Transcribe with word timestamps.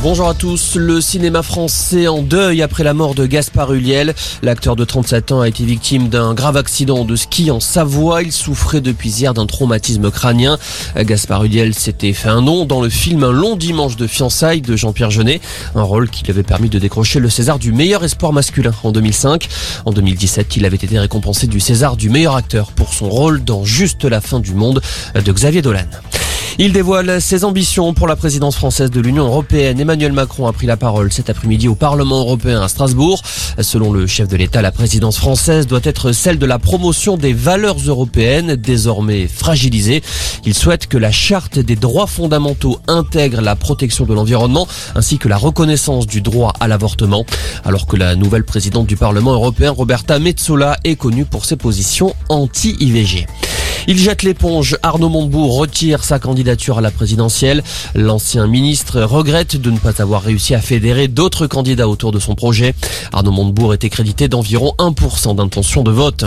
Bonjour 0.00 0.28
à 0.28 0.34
tous. 0.34 0.76
Le 0.76 1.00
cinéma 1.00 1.42
français 1.42 2.06
en 2.06 2.22
deuil 2.22 2.62
après 2.62 2.84
la 2.84 2.94
mort 2.94 3.16
de 3.16 3.26
Gaspard 3.26 3.72
Huliel. 3.72 4.14
L'acteur 4.42 4.76
de 4.76 4.84
37 4.84 5.32
ans 5.32 5.40
a 5.40 5.48
été 5.48 5.64
victime 5.64 6.08
d'un 6.08 6.34
grave 6.34 6.56
accident 6.56 7.04
de 7.04 7.16
ski 7.16 7.50
en 7.50 7.58
Savoie. 7.58 8.22
Il 8.22 8.30
souffrait 8.30 8.80
depuis 8.80 9.10
hier 9.10 9.34
d'un 9.34 9.46
traumatisme 9.46 10.12
crânien. 10.12 10.56
Gaspard 10.96 11.42
Huliel 11.42 11.74
s'était 11.74 12.12
fait 12.12 12.28
un 12.28 12.42
nom 12.42 12.64
dans 12.64 12.80
le 12.80 12.88
film 12.88 13.24
Un 13.24 13.32
long 13.32 13.56
dimanche 13.56 13.96
de 13.96 14.06
fiançailles 14.06 14.60
de 14.60 14.76
Jean-Pierre 14.76 15.10
Jeunet. 15.10 15.40
Un 15.74 15.82
rôle 15.82 16.08
qui 16.08 16.22
lui 16.22 16.30
avait 16.30 16.44
permis 16.44 16.68
de 16.68 16.78
décrocher 16.78 17.18
le 17.18 17.28
César 17.28 17.58
du 17.58 17.72
meilleur 17.72 18.04
espoir 18.04 18.32
masculin 18.32 18.72
en 18.84 18.92
2005. 18.92 19.48
En 19.84 19.90
2017, 19.90 20.56
il 20.58 20.64
avait 20.64 20.76
été 20.76 20.96
récompensé 20.96 21.48
du 21.48 21.58
César 21.58 21.96
du 21.96 22.08
meilleur 22.08 22.36
acteur 22.36 22.70
pour 22.70 22.94
son 22.94 23.08
rôle 23.08 23.42
dans 23.42 23.64
Juste 23.64 24.04
la 24.04 24.20
fin 24.20 24.38
du 24.38 24.54
monde 24.54 24.80
de 25.12 25.32
Xavier 25.32 25.60
Dolan. 25.60 25.88
Il 26.60 26.72
dévoile 26.72 27.20
ses 27.20 27.44
ambitions 27.44 27.94
pour 27.94 28.08
la 28.08 28.16
présidence 28.16 28.56
française 28.56 28.90
de 28.90 29.00
l'Union 29.00 29.26
européenne. 29.26 29.78
Emmanuel 29.78 30.12
Macron 30.12 30.48
a 30.48 30.52
pris 30.52 30.66
la 30.66 30.76
parole 30.76 31.12
cet 31.12 31.30
après-midi 31.30 31.68
au 31.68 31.76
Parlement 31.76 32.18
européen 32.18 32.60
à 32.60 32.66
Strasbourg. 32.66 33.22
Selon 33.60 33.92
le 33.92 34.08
chef 34.08 34.26
de 34.26 34.36
l'État, 34.36 34.60
la 34.60 34.72
présidence 34.72 35.18
française 35.18 35.68
doit 35.68 35.78
être 35.84 36.10
celle 36.10 36.36
de 36.36 36.46
la 36.46 36.58
promotion 36.58 37.16
des 37.16 37.32
valeurs 37.32 37.76
européennes, 37.86 38.56
désormais 38.56 39.28
fragilisées. 39.28 40.02
Il 40.46 40.54
souhaite 40.54 40.88
que 40.88 40.98
la 40.98 41.12
charte 41.12 41.60
des 41.60 41.76
droits 41.76 42.08
fondamentaux 42.08 42.80
intègre 42.88 43.40
la 43.40 43.54
protection 43.54 44.04
de 44.04 44.14
l'environnement 44.14 44.66
ainsi 44.96 45.18
que 45.18 45.28
la 45.28 45.36
reconnaissance 45.36 46.08
du 46.08 46.22
droit 46.22 46.52
à 46.58 46.66
l'avortement. 46.66 47.24
Alors 47.64 47.86
que 47.86 47.96
la 47.96 48.16
nouvelle 48.16 48.44
présidente 48.44 48.88
du 48.88 48.96
Parlement 48.96 49.32
européen, 49.32 49.70
Roberta 49.70 50.18
Metsola, 50.18 50.76
est 50.82 50.96
connue 50.96 51.24
pour 51.24 51.44
ses 51.44 51.56
positions 51.56 52.16
anti-IVG. 52.28 53.28
Il 53.90 53.96
jette 53.96 54.22
l'éponge. 54.22 54.76
Arnaud 54.82 55.08
Montebourg 55.08 55.56
retire 55.56 56.04
sa 56.04 56.18
candidature 56.18 56.76
à 56.76 56.80
la 56.82 56.90
présidentielle. 56.90 57.64
L'ancien 57.94 58.46
ministre 58.46 59.00
regrette 59.00 59.56
de 59.56 59.70
ne 59.70 59.78
pas 59.78 60.02
avoir 60.02 60.20
réussi 60.20 60.54
à 60.54 60.60
fédérer 60.60 61.08
d'autres 61.08 61.46
candidats 61.46 61.88
autour 61.88 62.12
de 62.12 62.18
son 62.18 62.34
projet. 62.34 62.74
Arnaud 63.14 63.30
Montebourg 63.30 63.72
était 63.72 63.88
crédité 63.88 64.28
d'environ 64.28 64.74
1% 64.78 65.36
d'intention 65.36 65.84
de 65.84 65.90
vote. 65.90 66.26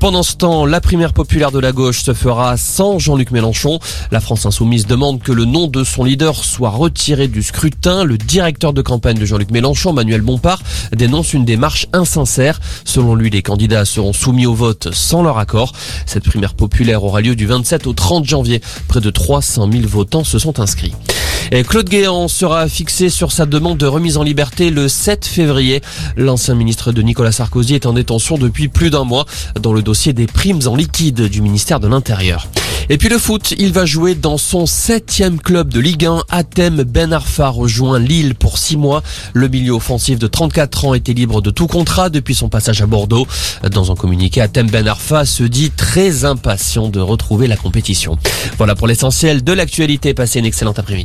Pendant 0.00 0.22
ce 0.22 0.36
temps, 0.36 0.64
la 0.64 0.80
primaire 0.80 1.12
populaire 1.12 1.52
de 1.52 1.58
la 1.58 1.70
gauche 1.70 2.02
se 2.02 2.14
fera 2.14 2.56
sans 2.56 2.98
Jean-Luc 2.98 3.30
Mélenchon. 3.30 3.78
La 4.10 4.20
France 4.20 4.46
insoumise 4.46 4.86
demande 4.86 5.20
que 5.20 5.32
le 5.32 5.44
nom 5.44 5.66
de 5.66 5.84
son 5.84 6.02
leader 6.02 6.42
soit 6.42 6.70
retiré 6.70 7.28
du 7.28 7.42
scrutin. 7.42 8.04
Le 8.04 8.16
directeur 8.16 8.72
de 8.72 8.80
campagne 8.80 9.18
de 9.18 9.26
Jean-Luc 9.26 9.50
Mélenchon, 9.50 9.92
Manuel 9.92 10.22
Bompard, 10.22 10.62
dénonce 10.92 11.34
une 11.34 11.44
démarche 11.44 11.88
insincère. 11.92 12.58
Selon 12.86 13.14
lui, 13.14 13.28
les 13.28 13.42
candidats 13.42 13.84
seront 13.84 14.14
soumis 14.14 14.46
au 14.46 14.54
vote 14.54 14.88
sans 14.94 15.22
leur 15.22 15.36
accord. 15.36 15.74
Cette 16.06 16.24
primaire 16.24 16.54
populaire 16.54 16.85
aura 16.94 17.20
lieu 17.20 17.34
du 17.34 17.46
27 17.46 17.86
au 17.86 17.92
30 17.92 18.24
janvier. 18.24 18.60
Près 18.88 19.00
de 19.00 19.10
300 19.10 19.68
000 19.70 19.86
votants 19.86 20.24
se 20.24 20.38
sont 20.38 20.60
inscrits. 20.60 20.92
Et 21.52 21.62
Claude 21.62 21.88
Guéant 21.88 22.28
sera 22.28 22.68
fixé 22.68 23.08
sur 23.08 23.30
sa 23.30 23.46
demande 23.46 23.78
de 23.78 23.86
remise 23.86 24.16
en 24.16 24.22
liberté 24.22 24.70
le 24.70 24.88
7 24.88 25.26
février. 25.26 25.80
L'ancien 26.16 26.54
ministre 26.54 26.92
de 26.92 27.02
Nicolas 27.02 27.32
Sarkozy 27.32 27.74
est 27.74 27.86
en 27.86 27.92
détention 27.92 28.36
depuis 28.36 28.68
plus 28.68 28.90
d'un 28.90 29.04
mois 29.04 29.26
dans 29.60 29.72
le 29.72 29.82
dossier 29.82 30.12
des 30.12 30.26
primes 30.26 30.60
en 30.66 30.74
liquide 30.74 31.22
du 31.22 31.42
ministère 31.42 31.78
de 31.78 31.88
l'Intérieur. 31.88 32.48
Et 32.88 32.98
puis 32.98 33.08
le 33.08 33.18
foot, 33.18 33.52
il 33.58 33.72
va 33.72 33.84
jouer 33.84 34.14
dans 34.14 34.38
son 34.38 34.64
septième 34.64 35.40
club 35.40 35.68
de 35.72 35.80
Ligue 35.80 36.06
1. 36.06 36.22
Athème 36.28 36.84
Ben 36.84 37.12
Arfa 37.12 37.48
rejoint 37.48 37.98
Lille 37.98 38.36
pour 38.36 38.58
six 38.58 38.76
mois. 38.76 39.02
Le 39.34 39.48
milieu 39.48 39.72
offensif 39.72 40.20
de 40.20 40.28
34 40.28 40.84
ans 40.84 40.94
était 40.94 41.12
libre 41.12 41.42
de 41.42 41.50
tout 41.50 41.66
contrat 41.66 42.10
depuis 42.10 42.36
son 42.36 42.48
passage 42.48 42.82
à 42.82 42.86
Bordeaux. 42.86 43.26
Dans 43.72 43.90
un 43.90 43.96
communiqué, 43.96 44.40
Athème 44.40 44.70
Ben 44.70 44.86
Arfa 44.86 45.24
se 45.24 45.42
dit 45.42 45.72
très 45.72 46.24
impatient 46.24 46.88
de 46.88 47.00
retrouver 47.00 47.48
la 47.48 47.56
compétition. 47.56 48.18
Voilà 48.56 48.76
pour 48.76 48.86
l'essentiel 48.86 49.42
de 49.42 49.52
l'actualité. 49.52 50.14
Passez 50.14 50.38
une 50.38 50.46
excellente 50.46 50.78
après-midi. 50.78 51.04